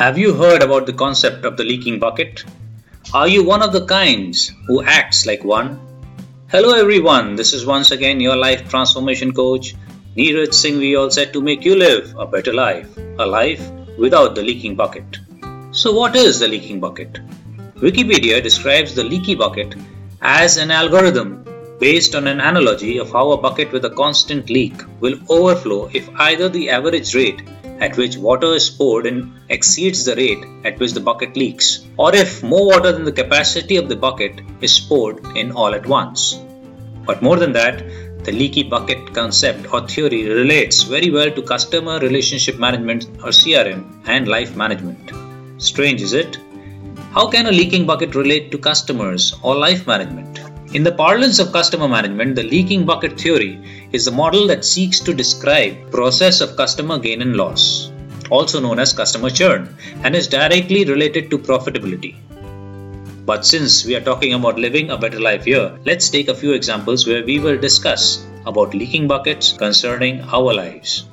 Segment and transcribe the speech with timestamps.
[0.00, 2.42] Have you heard about the concept of the leaking bucket?
[3.12, 5.78] Are you one of the kinds who acts like one?
[6.48, 9.74] Hello everyone, this is once again your life transformation coach,
[10.16, 13.60] Neeraj Singh we all said to make you live a better life, a life
[13.98, 15.18] without the leaking bucket.
[15.70, 17.20] So what is the leaking bucket?
[17.74, 19.74] Wikipedia describes the leaky bucket
[20.22, 21.44] as an algorithm
[21.78, 26.08] based on an analogy of how a bucket with a constant leak will overflow if
[26.30, 27.42] either the average rate
[27.80, 32.14] at which water is poured in exceeds the rate at which the bucket leaks, or
[32.14, 36.40] if more water than the capacity of the bucket is poured in all at once.
[37.06, 37.82] But more than that,
[38.24, 44.02] the leaky bucket concept or theory relates very well to customer relationship management or CRM
[44.06, 45.12] and life management.
[45.56, 46.38] Strange, is it?
[47.12, 50.49] How can a leaking bucket relate to customers or life management?
[50.72, 55.00] In the parlance of customer management, the leaking bucket theory is the model that seeks
[55.00, 57.90] to describe process of customer gain and loss,
[58.30, 62.14] also known as customer churn, and is directly related to profitability.
[63.26, 66.52] But since we are talking about living a better life here, let's take a few
[66.52, 71.06] examples where we will discuss about leaking buckets concerning our lives.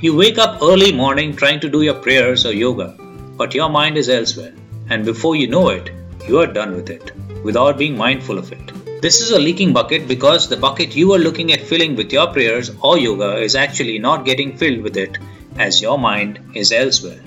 [0.00, 2.96] You wake up early morning trying to do your prayers or yoga,
[3.36, 4.54] but your mind is elsewhere,
[4.88, 5.90] and before you know it,
[6.26, 7.12] you are done with it
[7.44, 8.83] without being mindful of it.
[9.04, 12.26] This is a leaking bucket because the bucket you are looking at filling with your
[12.28, 15.18] prayers or yoga is actually not getting filled with it
[15.58, 17.20] as your mind is elsewhere.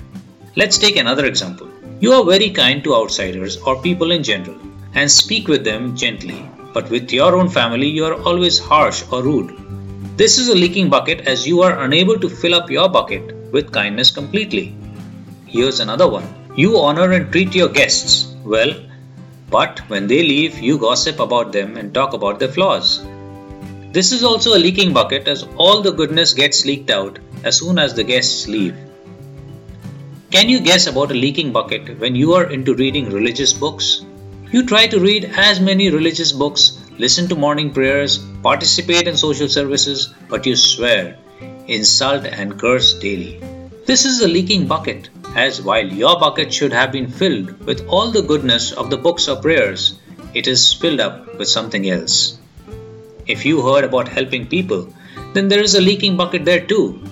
[0.56, 1.68] Let's take another example.
[2.00, 4.58] You are very kind to outsiders or people in general
[4.96, 9.22] and speak with them gently, but with your own family you are always harsh or
[9.22, 9.56] rude.
[10.16, 13.70] This is a leaking bucket as you are unable to fill up your bucket with
[13.70, 14.74] kindness completely.
[15.46, 16.26] Here's another one.
[16.56, 18.74] You honor and treat your guests well
[19.50, 23.02] but when they leave, you gossip about them and talk about their flaws.
[23.92, 27.78] This is also a leaking bucket as all the goodness gets leaked out as soon
[27.78, 28.76] as the guests leave.
[30.30, 34.04] Can you guess about a leaking bucket when you are into reading religious books?
[34.52, 39.48] You try to read as many religious books, listen to morning prayers, participate in social
[39.48, 41.16] services, but you swear,
[41.66, 43.40] insult, and curse daily.
[43.86, 48.10] This is a leaking bucket as while your bucket should have been filled with all
[48.10, 49.98] the goodness of the books of prayers,
[50.34, 52.38] it is filled up with something else.
[53.26, 54.92] If you heard about helping people,
[55.34, 57.02] then there is a leaking bucket there too.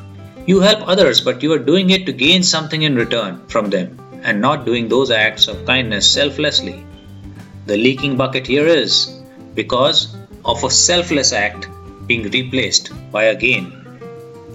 [0.47, 3.99] You help others, but you are doing it to gain something in return from them
[4.23, 6.85] and not doing those acts of kindness selflessly.
[7.67, 9.21] The leaking bucket here is
[9.55, 11.69] because of a selfless act
[12.07, 13.86] being replaced by a gain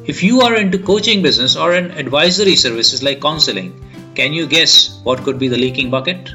[0.06, 3.72] if you are into coaching business or an advisory services like counseling,
[4.16, 6.34] can you guess what could be the leaking bucket?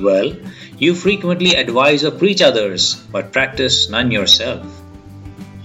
[0.00, 0.32] Well,
[0.78, 4.64] you frequently advise or preach others but practice none yourself.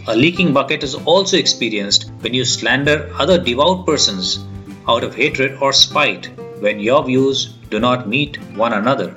[0.08, 4.44] A leaking bucket is also experienced when you slander other devout persons
[4.88, 9.12] out of hatred or spite when your views do not meet one another.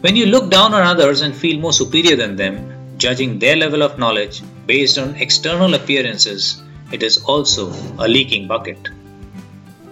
[0.00, 3.82] When you look down on others and feel more superior than them, judging their level
[3.82, 8.88] of knowledge based on external appearances it is also a leaking bucket.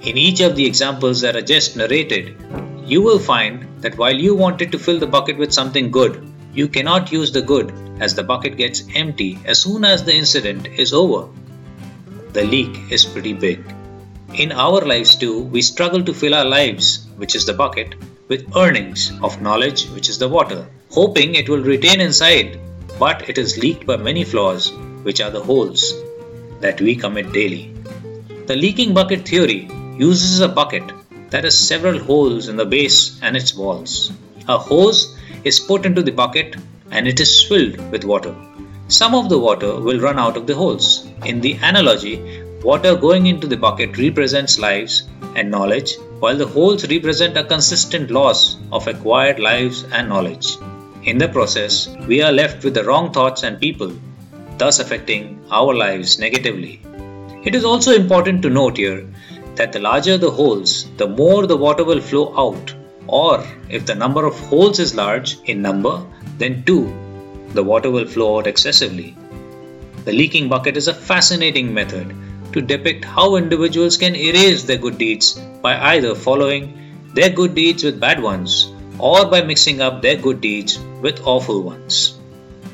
[0.03, 2.37] In each of the examples that are just narrated,
[2.87, 6.69] you will find that while you wanted to fill the bucket with something good, you
[6.69, 10.93] cannot use the good as the bucket gets empty as soon as the incident is
[10.93, 11.29] over.
[12.33, 13.65] The leak is pretty big.
[14.35, 17.95] In our lives too, we struggle to fill our lives, which is the bucket,
[18.29, 22.61] with earnings of knowledge, which is the water, hoping it will retain inside,
[22.99, 24.73] but it is leaked by many flaws,
[25.03, 26.04] which are the holes
[26.65, 27.65] that we commit daily.
[28.49, 29.61] The leaking bucket theory
[29.99, 30.87] uses a bucket
[31.31, 34.13] that has several holes in the base and its walls.
[34.49, 35.01] A hose
[35.45, 36.57] is put into the bucket
[36.91, 38.35] and it is filled with water.
[38.89, 41.07] Some of the water will run out of the holes.
[41.25, 42.17] In the analogy,
[42.63, 48.11] water going into the bucket represents lives and knowledge, while the holes represent a consistent
[48.11, 50.57] loss of acquired lives and knowledge.
[51.03, 53.93] In the process, we are left with the wrong thoughts and people
[54.59, 56.81] thus affecting our lives negatively.
[57.45, 59.07] It is also important to note here
[59.57, 62.75] that the larger the holes, the more the water will flow out,
[63.07, 66.03] or if the number of holes is large in number,
[66.39, 66.93] then too
[67.53, 69.17] the water will flow out excessively.
[70.05, 72.15] The leaking bucket is a fascinating method
[72.53, 77.85] to depict how individuals can erase their good deeds by either following their good deeds
[77.85, 82.19] with bad ones or by mixing up their good deeds with awful ones.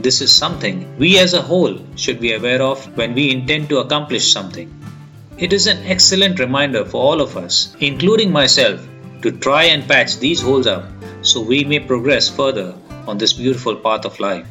[0.03, 3.81] This is something we as a whole should be aware of when we intend to
[3.81, 4.75] accomplish something.
[5.37, 8.81] It is an excellent reminder for all of us, including myself,
[9.21, 10.87] to try and patch these holes up
[11.21, 12.75] so we may progress further
[13.07, 14.49] on this beautiful path of life.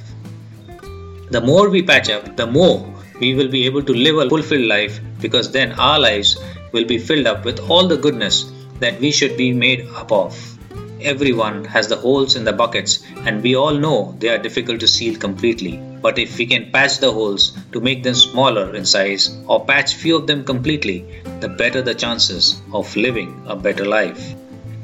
[1.31, 2.85] The more we patch up, the more
[3.19, 6.37] we will be able to live a fulfilled life because then our lives
[6.73, 10.58] will be filled up with all the goodness that we should be made up of.
[11.01, 14.87] Everyone has the holes in the buckets, and we all know they are difficult to
[14.87, 15.77] seal completely.
[16.01, 19.93] But if we can patch the holes to make them smaller in size or patch
[19.95, 21.05] few of them completely,
[21.39, 24.35] the better the chances of living a better life.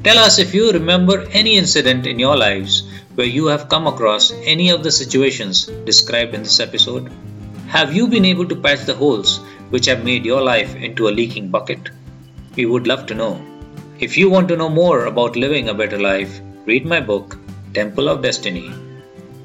[0.04, 4.32] Tell us if you remember any incident in your lives where you have come across
[4.44, 7.12] any of the situations described in this episode.
[7.68, 11.16] Have you been able to patch the holes which have made your life into a
[11.18, 11.90] leaking bucket?
[12.54, 13.55] We would love to know.
[13.98, 17.38] If you want to know more about living a better life, read my book,
[17.72, 18.70] Temple of Destiny.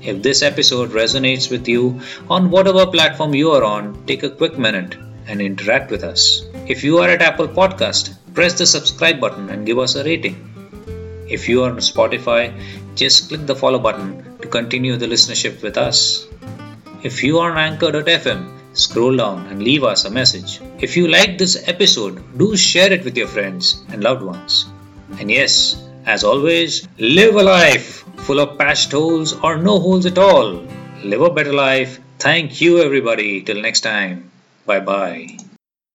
[0.02, 4.58] If this episode resonates with you on whatever platform you are on, take a quick
[4.58, 6.44] minute and interact with us.
[6.68, 10.36] If you are at Apple Podcast, press the subscribe button and give us a rating.
[11.30, 12.52] If you are on Spotify,
[12.96, 16.28] just click the follow button to continue the listenership with us.
[17.04, 20.62] If you are on Anchor.fm, scroll down and leave us a message.
[20.80, 24.66] If you liked this episode, do share it with your friends and loved ones.
[25.20, 30.18] And yes, as always, live a life full of patched holes or no holes at
[30.18, 30.66] all.
[31.04, 32.00] Live a better life.
[32.20, 33.42] Thank you, everybody.
[33.42, 34.30] Till next time.
[34.66, 35.38] Bye bye.